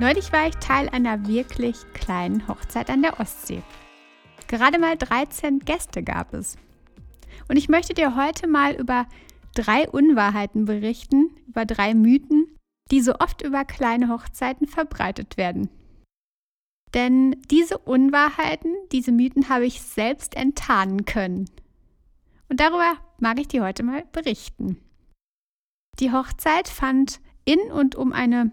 Neulich 0.00 0.32
war 0.32 0.48
ich 0.48 0.54
Teil 0.54 0.88
einer 0.88 1.26
wirklich 1.26 1.76
kleinen 1.92 2.48
Hochzeit 2.48 2.88
an 2.88 3.02
der 3.02 3.20
Ostsee. 3.20 3.62
Gerade 4.46 4.78
mal 4.78 4.96
13 4.96 5.58
Gäste 5.58 6.02
gab 6.02 6.32
es. 6.32 6.56
Und 7.48 7.58
ich 7.58 7.68
möchte 7.68 7.92
dir 7.92 8.16
heute 8.16 8.46
mal 8.46 8.72
über 8.72 9.06
drei 9.54 9.86
Unwahrheiten 9.90 10.64
berichten, 10.64 11.36
über 11.46 11.66
drei 11.66 11.92
Mythen, 11.92 12.46
die 12.90 13.02
so 13.02 13.16
oft 13.16 13.42
über 13.42 13.66
kleine 13.66 14.08
Hochzeiten 14.08 14.66
verbreitet 14.66 15.36
werden. 15.36 15.68
Denn 16.94 17.36
diese 17.50 17.76
Unwahrheiten, 17.76 18.74
diese 18.92 19.12
Mythen 19.12 19.50
habe 19.50 19.66
ich 19.66 19.82
selbst 19.82 20.34
enttarnen 20.34 21.04
können. 21.04 21.50
Und 22.48 22.58
darüber 22.58 22.94
mag 23.18 23.38
ich 23.38 23.48
dir 23.48 23.62
heute 23.62 23.82
mal 23.82 24.06
berichten. 24.12 24.78
Die 25.98 26.10
Hochzeit 26.10 26.68
fand 26.68 27.20
in 27.44 27.60
und 27.70 27.96
um 27.96 28.14
eine 28.14 28.50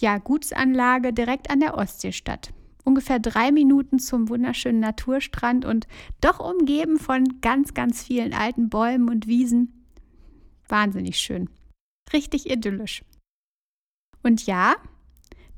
ja, 0.00 0.18
Gutsanlage 0.18 1.12
direkt 1.12 1.50
an 1.50 1.60
der 1.60 1.76
Ostsee 1.76 2.12
statt. 2.12 2.52
Ungefähr 2.84 3.18
drei 3.18 3.52
Minuten 3.52 3.98
zum 3.98 4.28
wunderschönen 4.28 4.80
Naturstrand 4.80 5.64
und 5.64 5.86
doch 6.20 6.40
umgeben 6.40 6.98
von 6.98 7.40
ganz, 7.40 7.74
ganz 7.74 8.02
vielen 8.02 8.32
alten 8.32 8.70
Bäumen 8.70 9.08
und 9.10 9.26
Wiesen. 9.26 9.84
Wahnsinnig 10.68 11.18
schön. 11.18 11.50
Richtig 12.12 12.50
idyllisch. 12.50 13.04
Und 14.22 14.46
ja, 14.46 14.76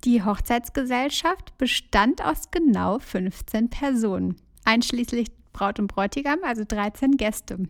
die 0.05 0.25
Hochzeitsgesellschaft 0.25 1.57
bestand 1.59 2.25
aus 2.25 2.51
genau 2.51 2.99
15 2.99 3.71
Personen, 3.71 4.37
einschließlich 4.65 5.29
Braut 5.53 5.79
und 5.79 5.87
Bräutigam, 5.87 6.41
also 6.43 6.65
13 6.67 7.17
Gäste. 7.17 7.69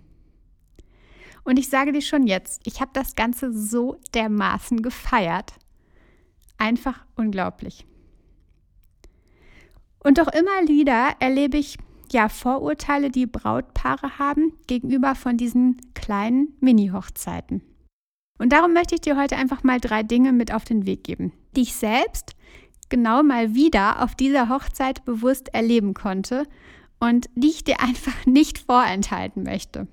Und 1.44 1.58
ich 1.58 1.68
sage 1.68 1.92
dir 1.92 2.02
schon 2.02 2.26
jetzt, 2.26 2.62
ich 2.64 2.80
habe 2.80 2.92
das 2.94 3.16
Ganze 3.16 3.52
so 3.52 4.00
dermaßen 4.14 4.82
gefeiert. 4.82 5.54
Einfach 6.62 7.04
unglaublich. 7.16 7.88
Und 9.98 10.18
doch 10.18 10.28
immer 10.28 10.68
wieder 10.68 11.16
erlebe 11.18 11.58
ich 11.58 11.76
ja 12.12 12.28
Vorurteile, 12.28 13.10
die 13.10 13.26
Brautpaare 13.26 14.20
haben 14.20 14.52
gegenüber 14.68 15.16
von 15.16 15.36
diesen 15.36 15.80
kleinen 15.94 16.56
Mini-Hochzeiten. 16.60 17.62
Und 18.38 18.52
darum 18.52 18.74
möchte 18.74 18.94
ich 18.94 19.00
dir 19.00 19.16
heute 19.16 19.36
einfach 19.38 19.64
mal 19.64 19.80
drei 19.80 20.04
Dinge 20.04 20.32
mit 20.32 20.54
auf 20.54 20.62
den 20.62 20.86
Weg 20.86 21.02
geben, 21.02 21.32
die 21.56 21.62
ich 21.62 21.74
selbst 21.74 22.36
genau 22.88 23.24
mal 23.24 23.56
wieder 23.56 24.00
auf 24.00 24.14
dieser 24.14 24.48
Hochzeit 24.48 25.04
bewusst 25.04 25.52
erleben 25.52 25.94
konnte 25.94 26.46
und 27.00 27.26
die 27.34 27.48
ich 27.48 27.64
dir 27.64 27.80
einfach 27.80 28.24
nicht 28.24 28.60
vorenthalten 28.60 29.42
möchte. 29.42 29.88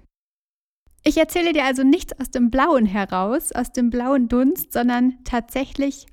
Ich 1.03 1.17
erzähle 1.17 1.51
dir 1.51 1.65
also 1.65 1.81
nichts 1.81 2.13
aus 2.19 2.29
dem 2.29 2.51
Blauen 2.51 2.85
heraus, 2.85 3.53
aus 3.53 3.71
dem 3.71 3.89
blauen 3.89 4.27
Dunst, 4.27 4.71
sondern 4.71 5.17
tatsächlich 5.23 6.05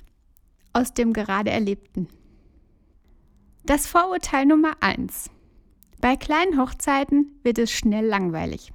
aus 0.76 0.92
dem 0.92 1.14
gerade 1.14 1.50
Erlebten. 1.50 2.06
Das 3.64 3.86
Vorurteil 3.86 4.44
Nummer 4.44 4.72
1. 4.80 5.30
Bei 6.02 6.16
kleinen 6.16 6.60
Hochzeiten 6.60 7.40
wird 7.42 7.56
es 7.56 7.72
schnell 7.72 8.04
langweilig. 8.04 8.74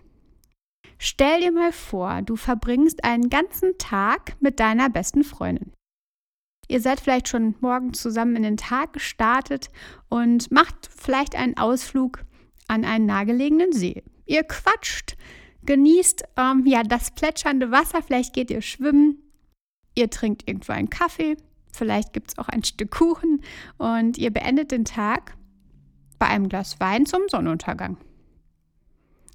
Stell 0.97 1.41
dir 1.41 1.51
mal 1.51 1.71
vor, 1.71 2.23
du 2.23 2.35
verbringst 2.35 3.03
einen 3.03 3.29
ganzen 3.29 3.77
Tag 3.77 4.35
mit 4.39 4.59
deiner 4.59 4.89
besten 4.89 5.23
Freundin. 5.23 5.73
Ihr 6.67 6.81
seid 6.81 7.01
vielleicht 7.01 7.27
schon 7.27 7.53
morgen 7.59 7.93
zusammen 7.93 8.35
in 8.35 8.43
den 8.43 8.57
Tag 8.57 8.93
gestartet 8.93 9.69
und 10.09 10.51
macht 10.51 10.89
vielleicht 10.95 11.35
einen 11.35 11.57
Ausflug 11.57 12.23
an 12.67 12.83
einen 12.83 13.05
nahegelegenen 13.05 13.73
See. 13.73 14.03
Ihr 14.25 14.43
quatscht, 14.43 15.17
genießt 15.65 16.23
ähm, 16.35 16.63
ja 16.65 16.81
das 16.81 17.11
plätschernde 17.11 17.69
Wasser, 17.69 18.01
vielleicht 18.01 18.33
geht 18.33 18.49
ihr 18.49 18.63
schwimmen, 18.63 19.19
ihr 19.93 20.09
trinkt 20.09 20.47
irgendwo 20.47 20.71
einen 20.71 20.89
Kaffee 20.89 21.37
Vielleicht 21.71 22.13
gibt 22.13 22.31
es 22.31 22.37
auch 22.37 22.49
ein 22.49 22.63
Stück 22.63 22.91
Kuchen 22.91 23.43
und 23.77 24.17
ihr 24.17 24.31
beendet 24.31 24.71
den 24.71 24.85
Tag 24.85 25.35
bei 26.19 26.27
einem 26.27 26.49
Glas 26.49 26.79
Wein 26.79 27.05
zum 27.05 27.21
Sonnenuntergang. 27.27 27.97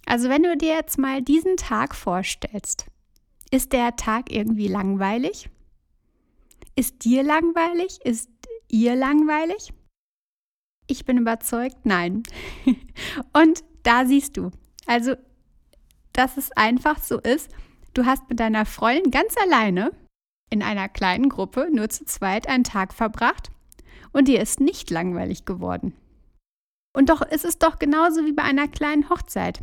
Also 0.06 0.28
wenn 0.28 0.44
du 0.44 0.56
dir 0.56 0.74
jetzt 0.74 0.98
mal 0.98 1.20
diesen 1.20 1.56
Tag 1.56 1.94
vorstellst, 1.94 2.86
ist 3.50 3.72
der 3.72 3.96
Tag 3.96 4.30
irgendwie 4.30 4.68
langweilig? 4.68 5.50
Ist 6.76 7.04
dir 7.04 7.22
langweilig? 7.22 7.98
Ist 8.04 8.30
ihr 8.68 8.94
langweilig? 8.94 9.72
Ich 10.86 11.04
bin 11.04 11.18
überzeugt, 11.18 11.78
nein. 11.84 12.22
Und 13.32 13.64
da 13.82 14.06
siehst 14.06 14.36
du, 14.36 14.50
also, 14.86 15.14
dass 16.12 16.36
es 16.36 16.52
einfach 16.52 16.98
so 16.98 17.18
ist, 17.18 17.50
du 17.94 18.04
hast 18.04 18.28
mit 18.28 18.38
deiner 18.38 18.66
Freundin 18.66 19.10
ganz 19.10 19.34
alleine 19.36 19.90
in 20.50 20.62
einer 20.62 20.88
kleinen 20.88 21.28
Gruppe 21.28 21.68
nur 21.72 21.88
zu 21.88 22.04
zweit 22.04 22.48
einen 22.48 22.64
Tag 22.64 22.94
verbracht 22.94 23.50
und 24.12 24.28
dir 24.28 24.40
ist 24.40 24.60
nicht 24.60 24.90
langweilig 24.90 25.44
geworden. 25.44 25.94
Und 26.94 27.10
doch 27.10 27.20
ist 27.22 27.44
es 27.44 27.58
doch 27.58 27.78
genauso 27.78 28.24
wie 28.24 28.32
bei 28.32 28.42
einer 28.42 28.68
kleinen 28.68 29.10
Hochzeit. 29.10 29.62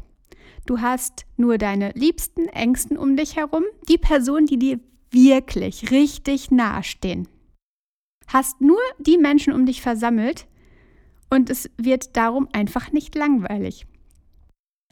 Du 0.66 0.82
hast 0.82 1.26
nur 1.36 1.58
deine 1.58 1.92
liebsten 1.94 2.48
Ängsten 2.48 2.98
um 2.98 3.18
dich 3.18 3.36
herum, 3.36 3.64
die 3.90 3.98
Personen, 3.98 4.46
die 4.46 4.60
dir 4.60 4.80
wirklich 5.12 5.92
richtig 5.92 6.52
nahestehen. 6.52 7.28
Hast 8.28 8.62
nur 8.62 8.80
die 9.00 9.18
Menschen 9.18 9.54
um 9.54 9.66
dich 9.66 9.82
versammelt 9.82 10.48
und 11.30 11.50
es 11.50 11.70
wird 11.78 12.16
darum 12.16 12.48
einfach 12.54 12.92
nicht 12.92 13.16
langweilig. 13.16 13.88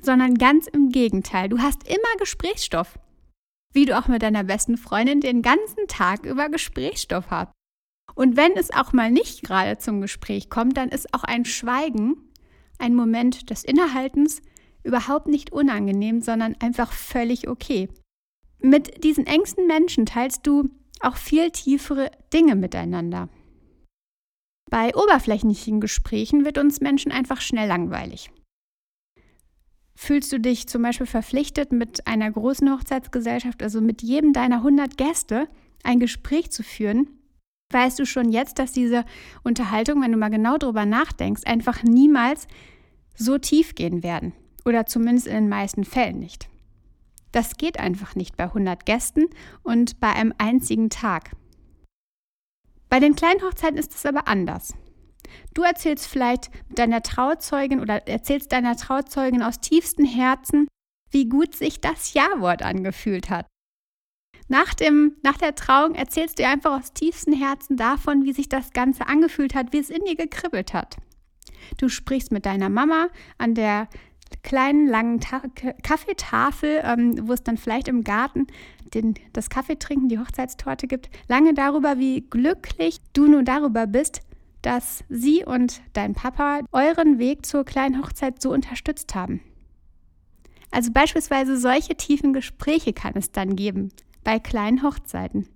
Sondern 0.01 0.35
ganz 0.35 0.67
im 0.67 0.89
Gegenteil, 0.89 1.47
du 1.47 1.59
hast 1.59 1.87
immer 1.87 2.17
Gesprächsstoff 2.17 2.97
wie 3.73 3.85
du 3.85 3.97
auch 3.97 4.07
mit 4.07 4.21
deiner 4.21 4.43
besten 4.43 4.77
Freundin 4.77 5.21
den 5.21 5.41
ganzen 5.41 5.87
Tag 5.87 6.25
über 6.25 6.49
Gesprächsstoff 6.49 7.29
hast. 7.29 7.51
Und 8.15 8.35
wenn 8.35 8.53
es 8.53 8.71
auch 8.71 8.93
mal 8.93 9.11
nicht 9.11 9.43
gerade 9.43 9.77
zum 9.77 10.01
Gespräch 10.01 10.49
kommt, 10.49 10.77
dann 10.77 10.89
ist 10.89 11.13
auch 11.13 11.23
ein 11.23 11.45
Schweigen, 11.45 12.17
ein 12.77 12.95
Moment 12.95 13.49
des 13.49 13.63
Innehaltens 13.63 14.41
überhaupt 14.83 15.27
nicht 15.27 15.51
unangenehm, 15.51 16.21
sondern 16.21 16.55
einfach 16.59 16.91
völlig 16.91 17.47
okay. 17.47 17.89
Mit 18.59 19.03
diesen 19.03 19.25
engsten 19.25 19.67
Menschen 19.67 20.05
teilst 20.05 20.45
du 20.45 20.69
auch 20.99 21.15
viel 21.15 21.51
tiefere 21.51 22.11
Dinge 22.33 22.55
miteinander. 22.55 23.29
Bei 24.69 24.95
oberflächlichen 24.95 25.81
Gesprächen 25.81 26.45
wird 26.45 26.57
uns 26.57 26.79
Menschen 26.79 27.11
einfach 27.11 27.41
schnell 27.41 27.67
langweilig. 27.67 28.31
Fühlst 30.03 30.31
du 30.31 30.39
dich 30.39 30.65
zum 30.65 30.81
Beispiel 30.81 31.05
verpflichtet, 31.05 31.71
mit 31.71 32.07
einer 32.07 32.31
großen 32.31 32.71
Hochzeitsgesellschaft, 32.71 33.61
also 33.61 33.81
mit 33.81 34.01
jedem 34.01 34.33
deiner 34.33 34.55
100 34.55 34.97
Gäste, 34.97 35.47
ein 35.83 35.99
Gespräch 35.99 36.49
zu 36.49 36.63
führen? 36.63 37.07
Weißt 37.71 37.99
du 37.99 38.07
schon 38.07 38.31
jetzt, 38.31 38.57
dass 38.57 38.71
diese 38.71 39.05
Unterhaltung, 39.43 40.01
wenn 40.01 40.11
du 40.11 40.17
mal 40.17 40.31
genau 40.31 40.57
drüber 40.57 40.87
nachdenkst, 40.87 41.43
einfach 41.45 41.83
niemals 41.83 42.47
so 43.15 43.37
tief 43.37 43.75
gehen 43.75 44.01
werden? 44.01 44.33
Oder 44.65 44.87
zumindest 44.87 45.27
in 45.27 45.35
den 45.35 45.49
meisten 45.49 45.83
Fällen 45.83 46.17
nicht. 46.17 46.49
Das 47.31 47.57
geht 47.57 47.79
einfach 47.79 48.15
nicht 48.15 48.35
bei 48.35 48.45
100 48.45 48.87
Gästen 48.87 49.27
und 49.61 49.99
bei 49.99 50.11
einem 50.13 50.33
einzigen 50.39 50.89
Tag. 50.89 51.29
Bei 52.89 52.99
den 52.99 53.15
kleinen 53.15 53.43
Hochzeiten 53.43 53.77
ist 53.77 53.93
es 53.93 54.07
aber 54.07 54.27
anders. 54.27 54.73
Du 55.53 55.63
erzählst 55.63 56.07
vielleicht 56.07 56.49
deiner 56.69 57.01
Trauzeugin 57.01 57.79
oder 57.79 58.07
erzählst 58.07 58.51
deiner 58.51 58.75
Trauzeugin 58.75 59.43
aus 59.43 59.59
tiefstem 59.59 60.05
Herzen, 60.05 60.67
wie 61.09 61.27
gut 61.27 61.55
sich 61.55 61.81
das 61.81 62.13
Ja-Wort 62.13 62.63
angefühlt 62.63 63.29
hat. 63.29 63.45
Nach, 64.47 64.73
dem, 64.73 65.15
nach 65.23 65.37
der 65.37 65.55
Trauung 65.55 65.95
erzählst 65.95 66.39
du 66.39 66.45
einfach 66.45 66.79
aus 66.79 66.93
tiefstem 66.93 67.33
Herzen 67.33 67.77
davon, 67.77 68.25
wie 68.25 68.33
sich 68.33 68.49
das 68.49 68.71
Ganze 68.71 69.07
angefühlt 69.07 69.55
hat, 69.55 69.71
wie 69.71 69.79
es 69.79 69.89
in 69.89 70.03
dir 70.03 70.15
gekribbelt 70.15 70.73
hat. 70.73 70.97
Du 71.77 71.87
sprichst 71.87 72.31
mit 72.31 72.45
deiner 72.45 72.69
Mama 72.69 73.07
an 73.37 73.55
der 73.55 73.87
kleinen, 74.43 74.87
langen 74.87 75.19
Ta 75.19 75.41
Kaffeetafel, 75.83 76.81
ähm, 76.83 77.27
wo 77.27 77.33
es 77.33 77.43
dann 77.43 77.57
vielleicht 77.57 77.87
im 77.87 78.03
Garten 78.03 78.47
den, 78.93 79.15
das 79.33 79.49
Kaffeetrinken, 79.49 80.09
die 80.09 80.19
Hochzeitstorte 80.19 80.87
gibt, 80.87 81.09
lange 81.27 81.53
darüber, 81.53 81.97
wie 81.97 82.21
glücklich 82.21 82.99
du 83.13 83.27
nun 83.27 83.45
darüber 83.45 83.87
bist, 83.87 84.21
dass 84.61 85.03
sie 85.09 85.43
und 85.45 85.81
dein 85.93 86.13
Papa 86.13 86.61
euren 86.71 87.19
Weg 87.19 87.45
zur 87.45 87.65
kleinen 87.65 88.01
Hochzeit 88.01 88.41
so 88.41 88.51
unterstützt 88.51 89.15
haben. 89.15 89.41
Also 90.71 90.91
beispielsweise 90.91 91.57
solche 91.57 91.95
tiefen 91.95 92.33
Gespräche 92.33 92.93
kann 92.93 93.13
es 93.15 93.31
dann 93.31 93.55
geben 93.55 93.91
bei 94.23 94.39
kleinen 94.39 94.83
Hochzeiten. 94.83 95.47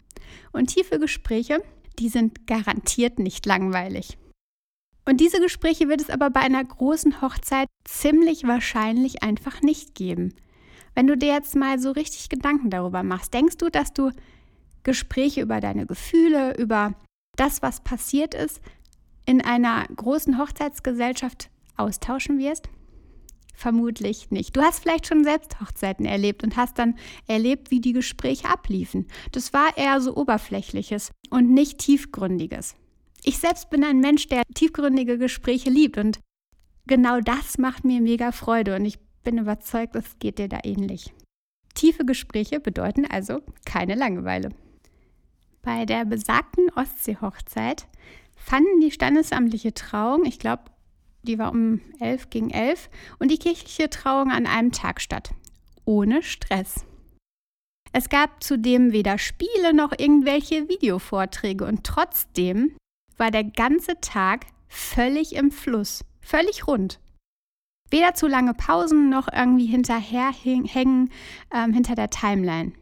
Und 0.51 0.67
tiefe 0.67 0.99
Gespräche, 0.99 1.63
die 1.99 2.09
sind 2.09 2.47
garantiert 2.47 3.19
nicht 3.19 3.45
langweilig. 3.45 4.17
Und 5.07 5.21
diese 5.21 5.39
Gespräche 5.39 5.87
wird 5.87 6.01
es 6.01 6.09
aber 6.09 6.31
bei 6.31 6.41
einer 6.41 6.63
großen 6.63 7.21
Hochzeit 7.21 7.67
ziemlich 7.83 8.45
wahrscheinlich 8.45 9.21
einfach 9.23 9.61
nicht 9.61 9.93
geben. 9.93 10.33
Wenn 10.95 11.07
du 11.07 11.15
dir 11.15 11.33
jetzt 11.33 11.55
mal 11.55 11.77
so 11.79 11.91
richtig 11.91 12.29
Gedanken 12.29 12.69
darüber 12.69 13.03
machst, 13.03 13.33
denkst 13.33 13.57
du, 13.57 13.69
dass 13.69 13.93
du 13.93 14.11
Gespräche 14.83 15.41
über 15.41 15.59
deine 15.59 15.85
Gefühle, 15.85 16.57
über 16.57 16.93
das, 17.35 17.61
was 17.61 17.81
passiert 17.83 18.33
ist, 18.33 18.61
in 19.25 19.41
einer 19.41 19.85
großen 19.95 20.37
Hochzeitsgesellschaft 20.37 21.49
austauschen 21.77 22.39
wirst? 22.39 22.69
Vermutlich 23.55 24.31
nicht. 24.31 24.55
Du 24.55 24.61
hast 24.61 24.79
vielleicht 24.79 25.07
schon 25.07 25.23
selbst 25.23 25.61
Hochzeiten 25.61 26.05
erlebt 26.05 26.43
und 26.43 26.57
hast 26.57 26.77
dann 26.77 26.95
erlebt, 27.27 27.71
wie 27.71 27.79
die 27.79 27.93
Gespräche 27.93 28.49
abliefen. 28.49 29.07
Das 29.31 29.53
war 29.53 29.77
eher 29.77 30.01
so 30.01 30.15
oberflächliches 30.15 31.11
und 31.29 31.53
nicht 31.53 31.77
tiefgründiges. 31.77 32.75
Ich 33.23 33.39
selbst 33.39 33.69
bin 33.69 33.83
ein 33.83 34.01
Mensch, 34.01 34.27
der 34.27 34.43
tiefgründige 34.53 35.17
Gespräche 35.17 35.69
liebt 35.69 35.97
und 35.97 36.19
genau 36.85 37.21
das 37.21 37.57
macht 37.57 37.85
mir 37.85 38.01
mega 38.01 38.31
Freude 38.31 38.75
und 38.75 38.85
ich 38.85 38.99
bin 39.23 39.37
überzeugt, 39.37 39.95
es 39.95 40.19
geht 40.19 40.37
dir 40.37 40.49
da 40.49 40.59
ähnlich. 40.63 41.13
Tiefe 41.73 42.05
Gespräche 42.05 42.59
bedeuten 42.59 43.05
also 43.05 43.41
keine 43.65 43.95
Langeweile. 43.95 44.49
Bei 45.61 45.85
der 45.85 46.05
besagten 46.05 46.69
Ostseehochzeit 46.75 47.87
fanden 48.45 48.79
die 48.79 48.91
standesamtliche 48.91 49.73
Trauung, 49.73 50.23
ich 50.25 50.37
glaube, 50.37 50.65
die 51.23 51.39
war 51.39 51.51
um 51.51 51.81
11 51.99 52.29
gegen 52.29 52.51
11, 52.51 52.91
und 53.17 53.31
die 53.31 53.39
kirchliche 53.39 53.89
Trauung 53.89 54.29
an 54.29 54.45
einem 54.45 54.71
Tag 54.71 55.01
statt. 55.01 55.31
Ohne 55.83 56.21
Stress. 56.21 56.85
Es 57.91 58.07
gab 58.09 58.43
zudem 58.43 58.91
weder 58.91 59.17
Spiele 59.17 59.73
noch 59.73 59.93
irgendwelche 59.97 60.69
Videovorträge 60.69 61.65
und 61.65 61.83
trotzdem 61.83 62.75
war 63.17 63.31
der 63.31 63.45
ganze 63.45 63.99
Tag 63.99 64.45
völlig 64.67 65.35
im 65.35 65.49
Fluss, 65.49 66.05
völlig 66.21 66.67
rund. 66.67 66.99
Weder 67.89 68.13
zu 68.13 68.27
lange 68.27 68.53
Pausen 68.53 69.09
noch 69.09 69.27
irgendwie 69.31 69.67
hinterherhängen 69.67 71.09
ähm, 71.51 71.73
hinter 71.73 71.95
der 71.95 72.09
Timeline. 72.09 72.73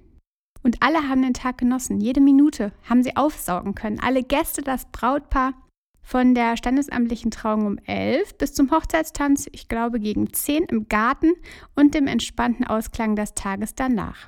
Und 0.64 0.82
alle 0.82 1.10
haben 1.10 1.22
den 1.22 1.34
Tag 1.34 1.58
genossen. 1.58 2.00
Jede 2.00 2.22
Minute 2.22 2.72
haben 2.90 3.04
sie 3.04 3.16
aufsaugen 3.16 3.76
können. 3.76 4.00
Alle 4.00 4.24
Gäste, 4.24 4.62
das 4.62 4.86
Brautpaar 4.92 5.54
von 6.02 6.36
der 6.36 6.58
standesamtlichen 6.58 7.32
Trauung 7.32 7.66
um 7.66 7.78
11 7.78 8.38
bis 8.38 8.54
zum 8.54 8.72
Hochzeitstanz, 8.72 9.48
ich 9.52 9.68
glaube 9.68 10.00
gegen 10.00 10.32
10 10.32 10.66
im 10.66 10.88
Garten 10.88 11.34
und 11.76 11.96
dem 11.96 12.08
entspannten 12.08 12.66
Ausklang 12.66 13.16
des 13.16 13.34
Tages 13.34 13.76
danach. 13.76 14.28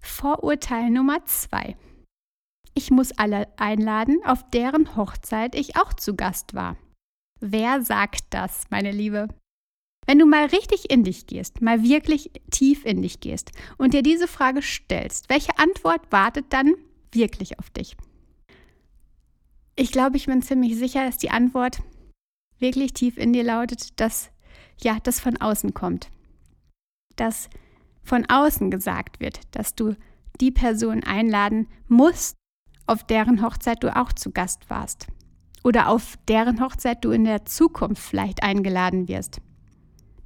Vorurteil 0.00 0.90
Nummer 0.90 1.24
2. 1.24 1.76
Ich 2.74 2.90
muss 2.90 3.12
alle 3.12 3.48
einladen, 3.58 4.18
auf 4.24 4.48
deren 4.50 4.96
Hochzeit 4.96 5.54
ich 5.54 5.76
auch 5.76 5.92
zu 5.92 6.14
Gast 6.14 6.54
war. 6.54 6.76
Wer 7.40 7.82
sagt 7.82 8.24
das, 8.30 8.64
meine 8.70 8.92
Liebe? 8.92 9.28
Wenn 10.06 10.18
du 10.18 10.26
mal 10.26 10.46
richtig 10.46 10.90
in 10.90 11.04
dich 11.04 11.26
gehst, 11.26 11.62
mal 11.62 11.82
wirklich 11.82 12.30
tief 12.50 12.84
in 12.84 13.02
dich 13.02 13.20
gehst 13.20 13.52
und 13.78 13.94
dir 13.94 14.02
diese 14.02 14.26
Frage 14.26 14.62
stellst, 14.62 15.28
welche 15.28 15.58
Antwort 15.58 16.10
wartet 16.10 16.46
dann 16.50 16.74
wirklich 17.12 17.58
auf 17.58 17.70
dich? 17.70 17.96
Ich 19.76 19.92
glaube, 19.92 20.16
ich 20.16 20.26
bin 20.26 20.42
ziemlich 20.42 20.76
sicher, 20.76 21.04
dass 21.04 21.18
die 21.18 21.30
Antwort 21.30 21.80
wirklich 22.58 22.92
tief 22.92 23.16
in 23.16 23.32
dir 23.32 23.44
lautet, 23.44 24.00
dass 24.00 24.30
ja, 24.82 24.98
das 25.02 25.20
von 25.20 25.36
außen 25.36 25.74
kommt. 25.74 26.08
Dass 27.16 27.48
von 28.02 28.26
außen 28.28 28.70
gesagt 28.70 29.20
wird, 29.20 29.40
dass 29.52 29.74
du 29.74 29.94
die 30.40 30.50
Person 30.50 31.04
einladen 31.04 31.68
musst, 31.88 32.36
auf 32.86 33.04
deren 33.04 33.42
Hochzeit 33.42 33.82
du 33.82 33.94
auch 33.94 34.12
zu 34.12 34.32
Gast 34.32 34.68
warst. 34.70 35.06
Oder 35.62 35.88
auf 35.88 36.18
deren 36.28 36.60
Hochzeit 36.60 37.04
du 37.04 37.10
in 37.10 37.24
der 37.24 37.44
Zukunft 37.44 38.02
vielleicht 38.02 38.42
eingeladen 38.42 39.08
wirst. 39.08 39.40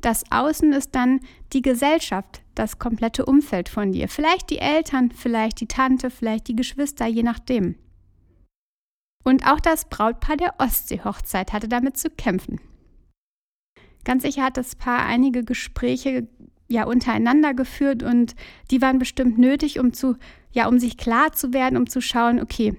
Das 0.05 0.31
Außen 0.31 0.75
ist 0.75 0.95
dann 0.95 1.21
die 1.55 1.63
Gesellschaft, 1.63 2.43
das 2.55 2.79
komplette 2.79 3.25
Umfeld 3.25 3.71
von 3.71 3.93
dir. 3.93 4.07
Vielleicht 4.07 4.51
die 4.51 4.59
Eltern, 4.59 5.11
vielleicht 5.11 5.63
die 5.63 5.67
Tante, 5.67 6.11
vielleicht 6.11 6.47
die 6.49 6.57
Geschwister, 6.57 7.07
je 7.07 7.23
nachdem. 7.23 7.77
Und 9.25 9.47
auch 9.47 9.61
das 9.61 9.89
Brautpaar 9.89 10.37
der 10.37 10.57
Ostseehochzeit 10.59 11.55
hatte 11.55 11.69
damit 11.69 11.97
zu 11.97 12.11
kämpfen. 12.11 12.61
Ganz 14.05 14.25
sicher 14.25 14.43
hat 14.43 14.59
das 14.59 14.77
Paar 14.77 15.07
einige 15.07 15.43
Gespräche 15.43 16.29
ja 16.69 16.85
untereinander 16.85 17.55
geführt 17.55 18.03
und 18.03 18.35
die 18.71 18.83
waren 18.83 18.99
bestimmt 18.99 19.39
nötig, 19.39 19.81
um 19.81 19.95
zu 19.95 20.17
ja, 20.53 20.69
um 20.69 20.79
sich 20.79 20.99
klar 20.99 21.33
zu 21.33 21.55
werden, 21.55 21.79
um 21.79 21.89
zu 21.89 22.03
schauen, 22.03 22.43
okay, 22.43 22.77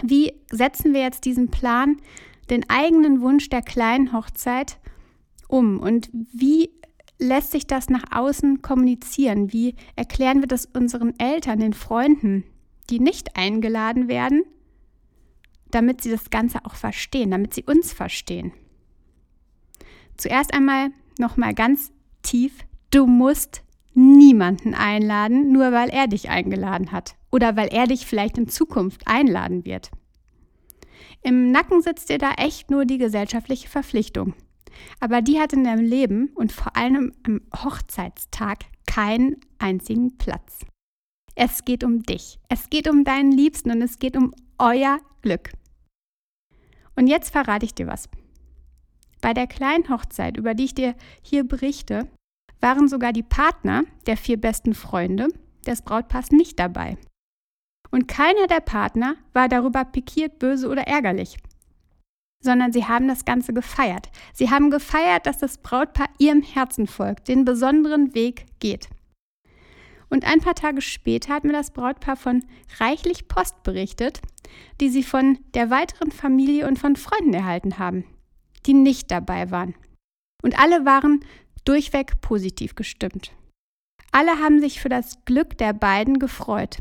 wie 0.00 0.32
setzen 0.52 0.94
wir 0.94 1.00
jetzt 1.00 1.24
diesen 1.24 1.50
Plan, 1.50 1.96
den 2.50 2.70
eigenen 2.70 3.20
Wunsch 3.20 3.48
der 3.48 3.62
kleinen 3.62 4.12
Hochzeit 4.12 4.78
um 5.48 5.80
und 5.80 6.10
wie 6.12 6.70
lässt 7.18 7.52
sich 7.52 7.66
das 7.66 7.88
nach 7.88 8.04
außen 8.10 8.62
kommunizieren? 8.62 9.52
Wie 9.52 9.74
erklären 9.96 10.40
wir 10.40 10.48
das 10.48 10.66
unseren 10.66 11.18
Eltern, 11.18 11.60
den 11.60 11.72
Freunden, 11.72 12.44
die 12.90 13.00
nicht 13.00 13.36
eingeladen 13.36 14.08
werden, 14.08 14.44
damit 15.70 16.02
sie 16.02 16.10
das 16.10 16.30
Ganze 16.30 16.64
auch 16.64 16.74
verstehen, 16.74 17.30
damit 17.30 17.54
sie 17.54 17.64
uns 17.64 17.92
verstehen? 17.92 18.52
Zuerst 20.16 20.54
einmal 20.54 20.90
nochmal 21.18 21.54
ganz 21.54 21.92
tief, 22.22 22.58
du 22.90 23.06
musst 23.06 23.62
niemanden 23.94 24.74
einladen, 24.74 25.52
nur 25.52 25.72
weil 25.72 25.88
er 25.88 26.06
dich 26.06 26.28
eingeladen 26.28 26.92
hat 26.92 27.16
oder 27.30 27.56
weil 27.56 27.68
er 27.68 27.86
dich 27.86 28.06
vielleicht 28.06 28.38
in 28.38 28.48
Zukunft 28.48 29.06
einladen 29.06 29.64
wird. 29.64 29.90
Im 31.22 31.50
Nacken 31.50 31.80
sitzt 31.80 32.10
dir 32.10 32.18
da 32.18 32.32
echt 32.32 32.70
nur 32.70 32.84
die 32.84 32.98
gesellschaftliche 32.98 33.68
Verpflichtung. 33.68 34.34
Aber 35.00 35.22
die 35.22 35.40
hat 35.40 35.52
in 35.52 35.64
deinem 35.64 35.84
Leben 35.84 36.30
und 36.34 36.52
vor 36.52 36.76
allem 36.76 37.12
am 37.24 37.40
Hochzeitstag 37.54 38.64
keinen 38.86 39.36
einzigen 39.58 40.16
Platz. 40.18 40.60
Es 41.34 41.64
geht 41.64 41.84
um 41.84 42.02
dich, 42.02 42.38
es 42.48 42.70
geht 42.70 42.88
um 42.88 43.04
deinen 43.04 43.30
Liebsten 43.30 43.70
und 43.70 43.82
es 43.82 43.98
geht 43.98 44.16
um 44.16 44.34
euer 44.58 44.98
Glück. 45.20 45.52
Und 46.94 47.08
jetzt 47.08 47.30
verrate 47.30 47.66
ich 47.66 47.74
dir 47.74 47.86
was. 47.86 48.08
Bei 49.20 49.34
der 49.34 49.46
kleinen 49.46 49.88
Hochzeit, 49.88 50.36
über 50.36 50.54
die 50.54 50.64
ich 50.64 50.74
dir 50.74 50.94
hier 51.22 51.44
berichte, 51.44 52.08
waren 52.60 52.88
sogar 52.88 53.12
die 53.12 53.22
Partner 53.22 53.84
der 54.06 54.16
vier 54.16 54.40
besten 54.40 54.74
Freunde 54.74 55.28
des 55.66 55.82
Brautpaars 55.82 56.30
nicht 56.30 56.58
dabei. 56.58 56.96
Und 57.90 58.08
keiner 58.08 58.46
der 58.46 58.60
Partner 58.60 59.16
war 59.32 59.48
darüber 59.48 59.84
pikiert, 59.84 60.38
böse 60.38 60.68
oder 60.68 60.86
ärgerlich, 60.86 61.36
sondern 62.46 62.72
sie 62.72 62.86
haben 62.86 63.06
das 63.08 63.26
Ganze 63.26 63.52
gefeiert. 63.52 64.08
Sie 64.32 64.50
haben 64.50 64.70
gefeiert, 64.70 65.26
dass 65.26 65.36
das 65.36 65.58
Brautpaar 65.58 66.08
ihrem 66.16 66.40
Herzen 66.40 66.86
folgt, 66.86 67.28
den 67.28 67.44
besonderen 67.44 68.14
Weg 68.14 68.46
geht. 68.60 68.88
Und 70.08 70.24
ein 70.24 70.40
paar 70.40 70.54
Tage 70.54 70.80
später 70.80 71.34
hat 71.34 71.44
mir 71.44 71.52
das 71.52 71.72
Brautpaar 71.72 72.16
von 72.16 72.44
reichlich 72.78 73.28
Post 73.28 73.62
berichtet, 73.64 74.20
die 74.80 74.88
sie 74.88 75.02
von 75.02 75.38
der 75.54 75.68
weiteren 75.70 76.12
Familie 76.12 76.66
und 76.66 76.78
von 76.78 76.96
Freunden 76.96 77.34
erhalten 77.34 77.78
haben, 77.78 78.04
die 78.64 78.72
nicht 78.72 79.10
dabei 79.10 79.50
waren. 79.50 79.74
Und 80.42 80.58
alle 80.58 80.86
waren 80.86 81.24
durchweg 81.64 82.20
positiv 82.20 82.76
gestimmt. 82.76 83.32
Alle 84.12 84.38
haben 84.38 84.60
sich 84.60 84.80
für 84.80 84.88
das 84.88 85.24
Glück 85.24 85.58
der 85.58 85.72
beiden 85.72 86.18
gefreut. 86.20 86.78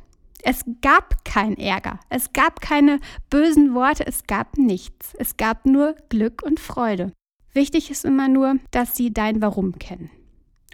Es 0.48 0.64
gab 0.82 1.26
kein 1.26 1.58
Ärger, 1.58 2.00
es 2.10 2.32
gab 2.32 2.62
keine 2.62 3.00
bösen 3.32 3.74
Worte, 3.74 4.06
es 4.06 4.28
gab 4.28 4.60
nichts. 4.60 5.16
Es 5.16 5.38
gab 5.38 5.66
nur 5.66 5.96
Glück 6.10 6.44
und 6.44 6.60
Freude. 6.60 7.12
Wichtig 7.54 7.90
ist 7.90 8.06
immer 8.06 8.28
nur, 8.28 8.58
dass 8.70 8.96
sie 8.96 9.12
dein 9.12 9.42
Warum 9.42 9.80
kennen. 9.80 10.12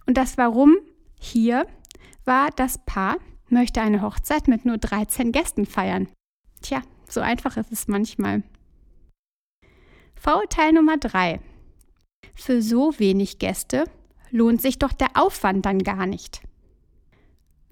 Und 0.05 0.17
das 0.17 0.37
Warum 0.37 0.75
hier 1.17 1.67
war, 2.25 2.49
das 2.51 2.79
Paar 2.85 3.15
möchte 3.47 3.81
eine 3.81 4.01
Hochzeit 4.01 4.49
mit 4.49 4.65
nur 4.65 4.77
13 4.77 5.31
Gästen 5.31 5.65
feiern. 5.65 6.09
Tja, 6.61 6.81
so 7.07 7.21
einfach 7.21 7.55
ist 7.55 7.71
es 7.71 7.87
manchmal. 7.87 8.43
Vorurteil 10.15 10.73
Nummer 10.73 10.97
3. 10.97 11.39
Für 12.35 12.61
so 12.61 12.99
wenig 12.99 13.39
Gäste 13.39 13.85
lohnt 14.31 14.61
sich 14.61 14.79
doch 14.79 14.91
der 14.91 15.11
Aufwand 15.15 15.65
dann 15.65 15.79
gar 15.79 16.07
nicht. 16.07 16.41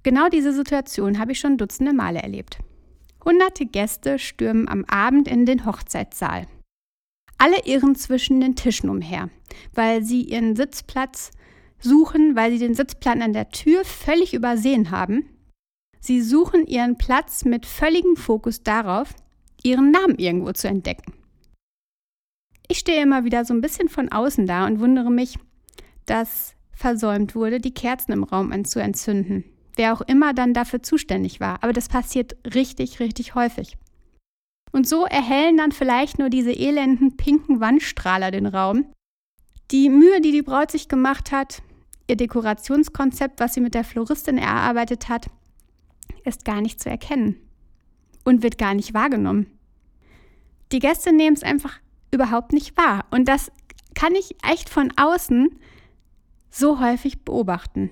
Genau 0.03 0.29
diese 0.29 0.53
Situation 0.53 1.19
habe 1.19 1.33
ich 1.33 1.39
schon 1.39 1.57
dutzende 1.57 1.93
Male 1.93 2.21
erlebt. 2.21 2.59
Hunderte 3.23 3.65
Gäste 3.65 4.17
stürmen 4.17 4.67
am 4.69 4.85
Abend 4.85 5.27
in 5.27 5.45
den 5.45 5.65
Hochzeitssaal. 5.65 6.47
Alle 7.37 7.65
irren 7.65 7.95
zwischen 7.95 8.41
den 8.41 8.55
Tischen 8.55 8.89
umher, 8.89 9.29
weil 9.73 10.03
sie 10.03 10.23
ihren 10.23 10.55
Sitzplatz 10.55 11.31
suchen, 11.79 12.35
weil 12.35 12.51
sie 12.51 12.59
den 12.59 12.75
Sitzplan 12.75 13.21
an 13.21 13.33
der 13.33 13.49
Tür 13.49 13.83
völlig 13.85 14.33
übersehen 14.33 14.91
haben. 14.91 15.29
Sie 15.99 16.21
suchen 16.21 16.65
ihren 16.65 16.97
Platz 16.97 17.45
mit 17.45 17.65
völligem 17.65 18.15
Fokus 18.15 18.63
darauf, 18.63 19.13
ihren 19.63 19.91
Namen 19.91 20.17
irgendwo 20.17 20.51
zu 20.53 20.67
entdecken. 20.67 21.13
Ich 22.67 22.79
stehe 22.79 23.01
immer 23.01 23.25
wieder 23.25 23.45
so 23.45 23.53
ein 23.53 23.61
bisschen 23.61 23.89
von 23.89 24.11
außen 24.11 24.45
da 24.45 24.65
und 24.65 24.79
wundere 24.79 25.11
mich, 25.11 25.37
dass 26.05 26.55
versäumt 26.71 27.35
wurde, 27.35 27.59
die 27.59 27.73
Kerzen 27.73 28.13
im 28.13 28.23
Raum 28.23 28.51
anzuentzünden. 28.51 29.43
Wer 29.79 29.93
auch 29.93 30.01
immer 30.01 30.33
dann 30.33 30.53
dafür 30.53 30.83
zuständig 30.83 31.39
war. 31.39 31.63
Aber 31.63 31.71
das 31.71 31.87
passiert 31.87 32.35
richtig, 32.53 32.99
richtig 32.99 33.33
häufig. 33.33 33.77
Und 34.73 34.85
so 34.85 35.05
erhellen 35.05 35.55
dann 35.55 35.71
vielleicht 35.71 36.19
nur 36.19 36.29
diese 36.29 36.51
elenden 36.51 37.15
pinken 37.15 37.61
Wandstrahler 37.61 38.29
den 38.29 38.45
Raum. 38.45 38.91
Die 39.71 39.89
Mühe, 39.89 40.19
die 40.19 40.33
die 40.33 40.41
Braut 40.41 40.69
sich 40.69 40.89
gemacht 40.89 41.31
hat, 41.31 41.61
ihr 42.07 42.17
Dekorationskonzept, 42.17 43.39
was 43.39 43.53
sie 43.53 43.61
mit 43.61 43.73
der 43.73 43.85
Floristin 43.85 44.37
erarbeitet 44.37 45.07
hat, 45.07 45.27
ist 46.25 46.43
gar 46.43 46.59
nicht 46.59 46.81
zu 46.81 46.89
erkennen 46.89 47.37
und 48.25 48.43
wird 48.43 48.57
gar 48.57 48.73
nicht 48.73 48.93
wahrgenommen. 48.93 49.47
Die 50.73 50.79
Gäste 50.79 51.13
nehmen 51.13 51.37
es 51.37 51.43
einfach 51.43 51.79
überhaupt 52.11 52.51
nicht 52.51 52.75
wahr. 52.75 53.05
Und 53.11 53.29
das 53.29 53.49
kann 53.95 54.13
ich 54.13 54.35
echt 54.43 54.67
von 54.67 54.91
außen 54.97 55.57
so 56.49 56.81
häufig 56.81 57.23
beobachten. 57.23 57.91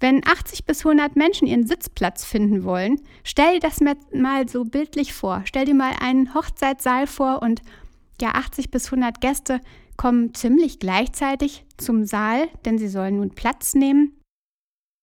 Wenn 0.00 0.26
80 0.26 0.64
bis 0.64 0.84
100 0.84 1.16
Menschen 1.16 1.46
ihren 1.46 1.66
Sitzplatz 1.66 2.24
finden 2.24 2.64
wollen, 2.64 3.00
stell 3.22 3.54
dir 3.54 3.60
das 3.60 3.80
mal 4.12 4.48
so 4.48 4.64
bildlich 4.64 5.12
vor. 5.12 5.42
Stell 5.44 5.64
dir 5.64 5.74
mal 5.74 5.92
einen 6.00 6.34
Hochzeitssaal 6.34 7.06
vor 7.06 7.42
und 7.42 7.62
ja, 8.20 8.30
80 8.32 8.70
bis 8.70 8.86
100 8.86 9.20
Gäste 9.20 9.60
kommen 9.96 10.34
ziemlich 10.34 10.78
gleichzeitig 10.78 11.64
zum 11.76 12.04
Saal, 12.04 12.48
denn 12.64 12.78
sie 12.78 12.88
sollen 12.88 13.16
nun 13.16 13.30
Platz 13.30 13.74
nehmen. 13.74 14.20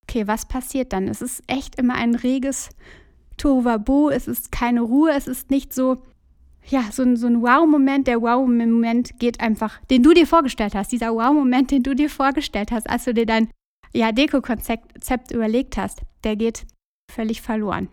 Okay, 0.07 0.27
was 0.27 0.47
passiert 0.47 0.93
dann? 0.93 1.07
Es 1.07 1.21
ist 1.21 1.41
echt 1.47 1.75
immer 1.75 1.95
ein 1.95 2.15
reges 2.15 2.69
Tohuwabo, 3.37 4.09
es 4.09 4.27
ist 4.27 4.51
keine 4.51 4.81
Ruhe, 4.81 5.11
es 5.11 5.27
ist 5.27 5.49
nicht 5.49 5.73
so, 5.73 5.97
ja, 6.67 6.83
so 6.91 7.03
ein, 7.03 7.15
so 7.15 7.27
ein 7.27 7.41
Wow-Moment. 7.41 8.07
Der 8.07 8.21
Wow-Moment 8.21 9.19
geht 9.19 9.39
einfach, 9.39 9.79
den 9.85 10.03
du 10.03 10.13
dir 10.13 10.27
vorgestellt 10.27 10.75
hast, 10.75 10.91
dieser 10.91 11.13
Wow-Moment, 11.13 11.71
den 11.71 11.83
du 11.83 11.95
dir 11.95 12.09
vorgestellt 12.09 12.71
hast, 12.71 12.89
als 12.89 13.05
du 13.05 13.13
dir 13.13 13.25
dein 13.25 13.49
ja, 13.93 14.11
Deko-Konzept 14.11 15.31
überlegt 15.31 15.77
hast, 15.77 16.01
der 16.23 16.35
geht 16.35 16.65
völlig 17.11 17.41
verloren. 17.41 17.89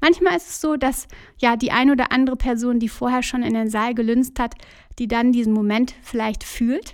Manchmal 0.00 0.36
ist 0.36 0.48
es 0.48 0.60
so, 0.60 0.76
dass 0.76 1.06
ja 1.38 1.56
die 1.56 1.70
ein 1.70 1.90
oder 1.90 2.10
andere 2.10 2.36
Person, 2.36 2.80
die 2.80 2.88
vorher 2.88 3.22
schon 3.22 3.42
in 3.42 3.54
den 3.54 3.70
Saal 3.70 3.94
gelünzt 3.94 4.40
hat, 4.40 4.54
die 4.98 5.06
dann 5.06 5.32
diesen 5.32 5.52
Moment 5.52 5.94
vielleicht 6.02 6.42
fühlt. 6.42 6.92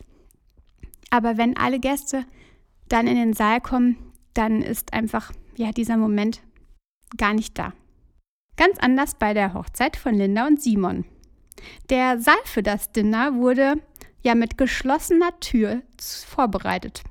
Aber 1.11 1.39
wenn 1.39 1.57
alle 1.57 1.81
Gäste 1.81 2.27
dann 2.89 3.07
in 3.07 3.17
den 3.17 3.33
Saal 3.33 3.63
kommen, 3.63 3.97
dann 4.35 4.61
ist 4.61 4.93
einfach 4.93 5.33
ja 5.57 5.73
dieser 5.73 5.97
Moment 5.97 6.43
gar 7.17 7.33
nicht 7.33 7.59
da. 7.59 7.73
Ganz 8.57 8.79
anders 8.79 9.15
bei 9.15 9.33
der 9.33 9.55
Hochzeit 9.55 9.97
von 9.97 10.15
Linda 10.15 10.47
und 10.47 10.61
Simon. 10.61 11.07
Der 11.89 12.21
Saal 12.21 12.37
für 12.45 12.63
das 12.63 12.93
Dinner 12.93 13.35
wurde 13.35 13.81
ja 14.23 14.35
mit 14.35 14.59
geschlossener 14.59 15.39
Tür 15.41 15.83
vorbereitet. 16.27 17.03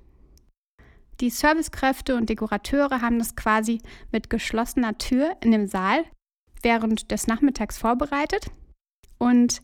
Die 1.20 1.30
Servicekräfte 1.32 2.16
und 2.16 2.30
Dekorateure 2.30 3.02
haben 3.02 3.18
das 3.18 3.36
quasi 3.36 3.82
mit 4.12 4.30
geschlossener 4.30 4.98
Tür 4.98 5.36
in 5.42 5.52
dem 5.52 5.68
Saal 5.68 6.04
während 6.62 7.12
des 7.12 7.28
Nachmittags 7.28 7.78
vorbereitet 7.78 8.52
und 9.18 9.62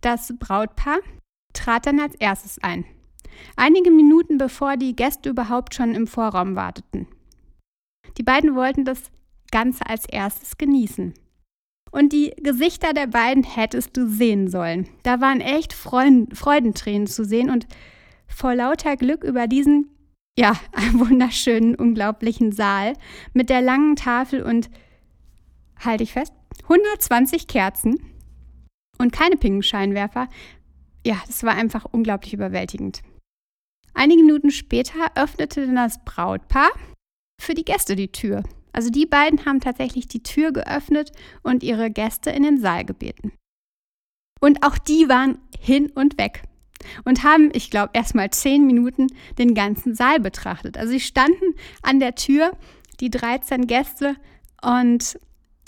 das 0.00 0.32
Brautpaar 0.38 0.98
trat 1.52 1.86
dann 1.86 2.00
als 2.00 2.14
erstes 2.16 2.58
ein. 2.62 2.84
Einige 3.56 3.90
Minuten 3.90 4.38
bevor 4.38 4.76
die 4.76 4.94
Gäste 4.94 5.30
überhaupt 5.30 5.74
schon 5.74 5.94
im 5.94 6.06
Vorraum 6.06 6.54
warteten. 6.54 7.08
Die 8.18 8.22
beiden 8.22 8.54
wollten 8.54 8.84
das 8.84 9.10
Ganze 9.50 9.86
als 9.86 10.06
erstes 10.06 10.58
genießen. 10.58 11.14
Und 11.90 12.12
die 12.12 12.32
Gesichter 12.42 12.94
der 12.94 13.06
beiden 13.06 13.42
hättest 13.42 13.96
du 13.96 14.08
sehen 14.08 14.48
sollen. 14.48 14.88
Da 15.02 15.20
waren 15.20 15.40
echt 15.40 15.72
Freudentränen 15.72 17.06
zu 17.06 17.24
sehen 17.24 17.50
und 17.50 17.66
vor 18.26 18.54
lauter 18.54 18.96
Glück 18.96 19.24
über 19.24 19.46
diesen 19.46 19.91
ja, 20.38 20.58
einen 20.72 21.00
wunderschönen, 21.00 21.74
unglaublichen 21.74 22.52
Saal 22.52 22.94
mit 23.32 23.50
der 23.50 23.62
langen 23.62 23.96
Tafel 23.96 24.42
und, 24.42 24.70
halte 25.78 26.04
ich 26.04 26.12
fest, 26.12 26.32
120 26.64 27.46
Kerzen 27.46 27.98
und 28.98 29.12
keine 29.12 29.36
Pinkenscheinwerfer. 29.36 30.28
Ja, 31.04 31.20
das 31.26 31.42
war 31.42 31.54
einfach 31.54 31.84
unglaublich 31.90 32.34
überwältigend. 32.34 33.02
Einige 33.94 34.22
Minuten 34.22 34.50
später 34.50 35.10
öffnete 35.16 35.66
dann 35.66 35.76
das 35.76 36.02
Brautpaar 36.04 36.70
für 37.40 37.54
die 37.54 37.64
Gäste 37.64 37.96
die 37.96 38.12
Tür. 38.12 38.42
Also 38.72 38.88
die 38.88 39.04
beiden 39.04 39.44
haben 39.44 39.60
tatsächlich 39.60 40.06
die 40.06 40.22
Tür 40.22 40.52
geöffnet 40.52 41.12
und 41.42 41.62
ihre 41.62 41.90
Gäste 41.90 42.30
in 42.30 42.42
den 42.42 42.58
Saal 42.58 42.84
gebeten. 42.84 43.32
Und 44.40 44.64
auch 44.64 44.78
die 44.78 45.08
waren 45.08 45.38
hin 45.58 45.90
und 45.90 46.18
weg 46.18 46.42
und 47.04 47.24
haben, 47.24 47.50
ich 47.52 47.70
glaube, 47.70 47.90
erst 47.92 48.14
mal 48.14 48.30
zehn 48.30 48.66
Minuten 48.66 49.08
den 49.38 49.54
ganzen 49.54 49.94
Saal 49.94 50.20
betrachtet. 50.20 50.76
Also 50.76 50.92
sie 50.92 51.00
standen 51.00 51.54
an 51.82 52.00
der 52.00 52.14
Tür, 52.14 52.52
die 53.00 53.10
13 53.10 53.66
Gäste, 53.66 54.16
und 54.62 55.18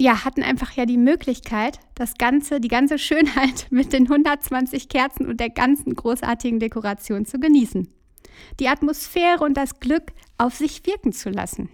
ja, 0.00 0.24
hatten 0.24 0.42
einfach 0.42 0.72
ja 0.72 0.86
die 0.86 0.96
Möglichkeit, 0.96 1.78
das 1.94 2.14
Ganze, 2.14 2.60
die 2.60 2.68
ganze 2.68 2.98
Schönheit 2.98 3.66
mit 3.70 3.92
den 3.92 4.04
120 4.04 4.88
Kerzen 4.88 5.26
und 5.26 5.38
der 5.38 5.50
ganzen 5.50 5.94
großartigen 5.94 6.58
Dekoration 6.58 7.26
zu 7.26 7.38
genießen. 7.38 7.88
Die 8.58 8.68
Atmosphäre 8.68 9.44
und 9.44 9.56
das 9.56 9.78
Glück 9.78 10.12
auf 10.38 10.54
sich 10.54 10.84
wirken 10.86 11.12
zu 11.12 11.30
lassen. 11.30 11.68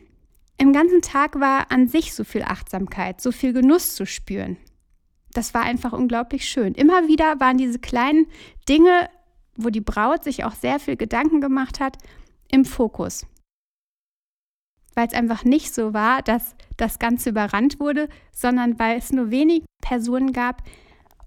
Im 0.59 0.75
ganzen 0.75 1.01
Tag 1.01 1.41
war 1.41 1.71
an 1.71 1.89
sich 1.89 2.13
so 2.13 2.25
viel 2.25 2.43
Achtsamkeit, 2.43 3.21
so 3.23 3.33
viel 3.33 3.55
Genuss 3.55 3.95
zu 3.95 4.05
spüren. 4.05 4.59
Das 5.33 5.55
war 5.55 5.63
einfach 5.63 5.93
unglaublich 5.93 6.47
schön. 6.47 6.75
Immer 6.75 7.09
wieder 7.09 7.41
waren 7.41 7.57
diese 7.57 7.79
kleinen 7.79 8.27
Dinge 8.69 9.09
wo 9.57 9.71
die 9.71 9.81
Braut 9.81 10.25
sich 10.25 10.45
auch 10.45 10.55
sehr 10.55 10.79
viel 10.79 10.97
Gedanken 10.97 11.41
gemacht 11.41 11.81
hat, 11.81 11.99
im 12.51 12.65
Fokus. 12.65 13.27
Weil 14.95 15.07
es 15.07 15.15
einfach 15.15 15.45
nicht 15.45 15.75
so 15.75 15.95
war, 15.95 16.23
dass 16.23 16.55
das 16.77 16.99
Ganze 16.99 17.31
überrannt 17.31 17.79
wurde, 17.81 18.09
sondern 18.33 18.79
weil 18.79 18.99
es 18.99 19.13
nur 19.13 19.31
wenig 19.31 19.63
Personen 19.81 20.33
gab 20.33 20.63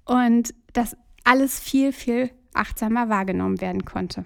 und 0.06 0.54
dass 0.74 0.98
alles 1.24 1.60
viel, 1.60 1.94
viel 1.94 2.32
achtsamer 2.54 3.10
wahrgenommen 3.10 3.62
werden 3.62 3.86
konnte. 3.86 4.26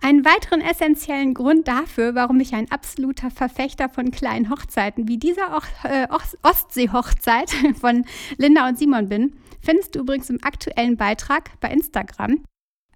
Einen 0.00 0.24
weiteren 0.24 0.60
essentiellen 0.60 1.34
Grund 1.34 1.66
dafür, 1.66 2.14
warum 2.14 2.38
ich 2.38 2.54
ein 2.54 2.70
absoluter 2.70 3.30
Verfechter 3.30 3.88
von 3.88 4.12
kleinen 4.12 4.48
Hochzeiten 4.48 5.08
wie 5.08 5.18
dieser 5.18 5.60
äh, 5.82 6.06
Ostsee-Hochzeit 6.42 7.50
von 7.80 8.04
Linda 8.36 8.68
und 8.68 8.78
Simon 8.78 9.08
bin, 9.08 9.32
findest 9.60 9.94
du 9.94 10.00
übrigens 10.00 10.30
im 10.30 10.42
aktuellen 10.42 10.96
Beitrag 10.96 11.58
bei 11.60 11.70
Instagram 11.70 12.44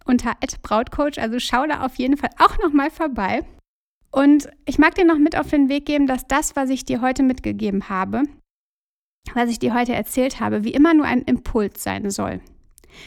unter 0.05 0.35
@brautcoach, 0.63 1.19
also 1.19 1.39
schau 1.39 1.67
da 1.67 1.85
auf 1.85 1.97
jeden 1.97 2.17
Fall 2.17 2.31
auch 2.39 2.59
noch 2.59 2.73
mal 2.73 2.91
vorbei. 2.91 3.45
Und 4.11 4.49
ich 4.67 4.79
mag 4.79 4.95
dir 4.95 5.05
noch 5.05 5.19
mit 5.19 5.37
auf 5.37 5.49
den 5.49 5.69
Weg 5.69 5.87
geben, 5.87 6.07
dass 6.07 6.27
das, 6.27 6.55
was 6.55 6.71
ich 6.71 6.85
dir 6.85 7.01
heute 7.01 7.23
mitgegeben 7.23 7.89
habe, 7.89 8.25
was 9.35 9.49
ich 9.51 9.59
dir 9.59 9.75
heute 9.75 9.95
erzählt 9.95 10.41
habe, 10.41 10.65
wie 10.65 10.73
immer 10.73 10.93
nur 10.93 11.07
ein 11.07 11.23
Impuls 11.23 11.83
sein 11.83 12.11
soll. 12.11 12.41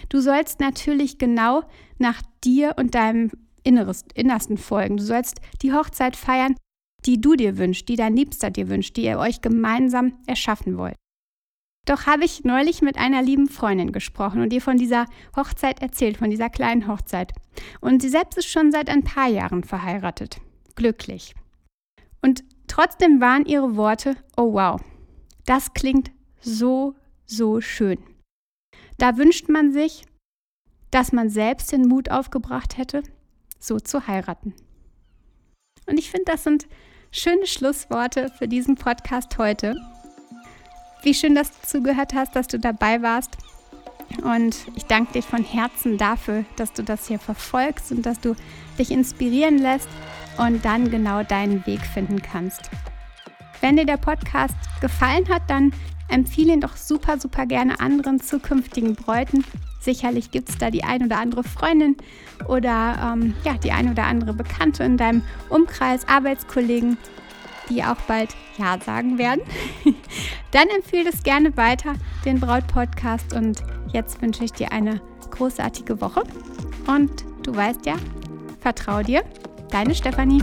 Du 0.09 0.19
sollst 0.19 0.59
natürlich 0.59 1.19
genau 1.19 1.63
nach 1.99 2.21
dir 2.43 2.73
und 2.77 2.95
deinem 2.95 3.31
Inneres, 3.63 4.03
Innersten 4.15 4.57
folgen. 4.57 4.97
Du 4.97 5.03
sollst 5.03 5.41
die 5.61 5.73
Hochzeit 5.73 6.15
feiern, 6.15 6.55
die 7.05 7.21
du 7.21 7.35
dir 7.35 7.57
wünschst, 7.57 7.87
die 7.87 7.95
dein 7.95 8.15
Liebster 8.15 8.49
dir 8.49 8.69
wünscht, 8.69 8.97
die 8.97 9.05
ihr 9.05 9.19
euch 9.19 9.41
gemeinsam 9.41 10.17
erschaffen 10.25 10.77
wollt. 10.77 10.95
Doch 11.85 12.07
habe 12.07 12.25
ich 12.25 12.43
neulich 12.43 12.81
mit 12.81 12.97
einer 12.97 13.21
lieben 13.21 13.47
Freundin 13.47 13.91
gesprochen 13.91 14.41
und 14.41 14.51
ihr 14.51 14.61
von 14.61 14.77
dieser 14.77 15.05
Hochzeit 15.35 15.81
erzählt, 15.81 16.17
von 16.17 16.31
dieser 16.31 16.49
kleinen 16.49 16.87
Hochzeit. 16.87 17.33
Und 17.79 18.01
sie 18.01 18.09
selbst 18.09 18.37
ist 18.37 18.47
schon 18.47 18.71
seit 18.71 18.89
ein 18.89 19.03
paar 19.03 19.27
Jahren 19.27 19.63
verheiratet. 19.63 20.41
Glücklich. 20.75 21.35
Und 22.21 22.43
trotzdem 22.67 23.21
waren 23.21 23.45
ihre 23.45 23.75
Worte, 23.75 24.17
oh 24.35 24.53
wow, 24.53 24.81
das 25.45 25.73
klingt 25.73 26.11
so, 26.41 26.95
so 27.25 27.61
schön. 27.61 27.99
Da 28.97 29.17
wünscht 29.17 29.47
man 29.47 29.71
sich, 29.71 30.05
dass 30.89 31.11
man 31.11 31.29
selbst 31.29 31.71
den 31.71 31.87
Mut 31.87 32.09
aufgebracht 32.09 32.77
hätte, 32.77 33.03
so 33.59 33.79
zu 33.79 34.07
heiraten. 34.07 34.53
Und 35.87 35.99
ich 35.99 36.09
finde, 36.09 36.31
das 36.31 36.43
sind 36.43 36.67
schöne 37.11 37.45
Schlussworte 37.45 38.29
für 38.37 38.47
diesen 38.47 38.75
Podcast 38.75 39.37
heute. 39.37 39.75
Wie 41.05 41.13
schön, 41.13 41.35
dass 41.35 41.51
du 41.51 41.67
zugehört 41.67 42.15
hast, 42.15 42.35
dass 42.35 42.47
du 42.47 42.57
dabei 42.57 42.99
warst. 43.03 43.37
Und 44.23 44.57
ich 44.75 44.85
danke 44.85 45.13
dir 45.13 45.21
von 45.21 45.43
Herzen 45.43 45.99
dafür, 45.99 46.45
dass 46.55 46.73
du 46.73 46.83
das 46.83 47.07
hier 47.07 47.19
verfolgst 47.19 47.91
und 47.91 48.07
dass 48.07 48.19
du 48.19 48.35
dich 48.79 48.89
inspirieren 48.89 49.59
lässt 49.59 49.87
und 50.39 50.65
dann 50.65 50.89
genau 50.89 51.21
deinen 51.21 51.63
Weg 51.67 51.81
finden 51.81 52.23
kannst. 52.23 52.71
Wenn 53.61 53.77
dir 53.77 53.85
der 53.85 53.97
Podcast 53.97 54.55
gefallen 54.81 55.29
hat, 55.29 55.43
dann 55.47 55.73
empfehle 56.07 56.53
ihn 56.53 56.61
doch 56.61 56.75
super, 56.75 57.19
super 57.19 57.45
gerne 57.45 57.79
anderen 57.79 58.19
zukünftigen 58.19 58.95
Bräuten. 58.95 59.45
Sicherlich 59.79 60.31
gibt 60.31 60.49
es 60.49 60.57
da 60.57 60.71
die 60.71 60.83
ein 60.83 61.05
oder 61.05 61.19
andere 61.19 61.43
Freundin 61.43 61.97
oder 62.47 63.13
ähm, 63.13 63.35
ja, 63.43 63.53
die 63.53 63.71
ein 63.71 63.91
oder 63.91 64.05
andere 64.05 64.33
Bekannte 64.33 64.83
in 64.83 64.97
deinem 64.97 65.21
Umkreis, 65.49 66.07
Arbeitskollegen, 66.07 66.97
die 67.69 67.83
auch 67.83 67.97
bald 68.07 68.35
Ja 68.57 68.79
sagen 68.79 69.17
werden, 69.17 69.41
dann 70.51 70.67
empfehle 70.69 71.09
es 71.09 71.23
gerne 71.23 71.55
weiter, 71.57 71.93
den 72.25 72.39
Braut-Podcast. 72.39 73.33
Und 73.33 73.63
jetzt 73.91 74.21
wünsche 74.21 74.43
ich 74.43 74.53
dir 74.53 74.71
eine 74.71 75.01
großartige 75.31 76.01
Woche. 76.01 76.23
Und 76.87 77.25
du 77.43 77.55
weißt 77.55 77.85
ja, 77.85 77.95
vertrau 78.59 79.01
dir, 79.01 79.23
deine 79.71 79.95
Stefanie. 79.95 80.41